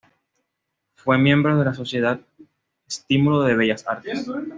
Fue 0.95 1.19
miembro 1.19 1.59
de 1.59 1.65
la 1.65 1.75
Sociedad 1.75 2.19
Estímulo 2.87 3.43
de 3.43 3.53
Bellas 3.53 3.85
Artes. 3.87 4.27